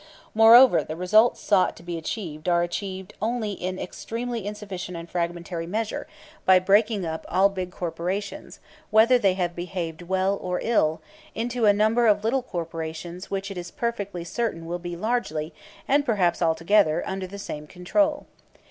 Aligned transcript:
Moreover, 0.33 0.83
the 0.83 0.95
results 0.95 1.39
sought 1.41 1.75
to 1.75 1.83
be 1.83 1.95
achieved 1.95 2.49
are 2.49 2.63
achieved 2.63 3.13
only 3.21 3.51
in 3.51 3.77
extremely 3.77 4.47
insufficient 4.47 4.97
and 4.97 5.07
fragmentary 5.07 5.67
measure 5.67 6.07
by 6.43 6.57
breaking 6.57 7.05
up 7.05 7.23
all 7.29 7.49
big 7.49 7.69
corporations, 7.69 8.59
whether 8.89 9.19
they 9.19 9.35
have 9.35 9.55
behaved 9.55 10.01
well 10.01 10.35
or 10.41 10.59
ill, 10.63 11.01
into 11.35 11.65
a 11.67 11.71
number 11.71 12.07
of 12.07 12.23
little 12.23 12.41
corporations 12.41 13.29
which 13.29 13.51
it 13.51 13.59
is 13.59 13.69
perfectly 13.69 14.23
certain 14.23 14.65
will 14.65 14.79
be 14.79 14.95
largely, 14.95 15.53
and 15.87 16.03
perhaps 16.03 16.41
altogether, 16.41 17.03
under 17.05 17.27
the 17.27 17.37
same 17.37 17.67
control. 17.67 18.25